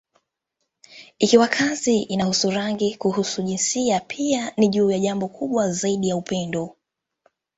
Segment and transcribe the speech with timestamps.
[1.19, 6.75] Ikiwa kazi inahusu rangi, kuhusu jinsia, pia ni juu ya jambo kubwa zaidi: upendo.